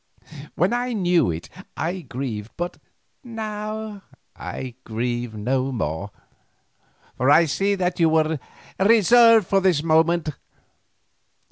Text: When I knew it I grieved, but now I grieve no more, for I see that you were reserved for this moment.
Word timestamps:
When 0.55 0.73
I 0.73 0.93
knew 0.93 1.29
it 1.29 1.47
I 1.77 2.01
grieved, 2.01 2.49
but 2.57 2.79
now 3.23 4.01
I 4.35 4.73
grieve 4.83 5.35
no 5.35 5.71
more, 5.71 6.09
for 7.17 7.29
I 7.29 7.45
see 7.45 7.75
that 7.75 7.99
you 7.99 8.09
were 8.09 8.39
reserved 8.79 9.45
for 9.45 9.59
this 9.59 9.83
moment. 9.83 10.29